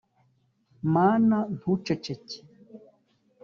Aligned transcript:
mana 0.93 1.37
ntuceceke, 1.57 2.37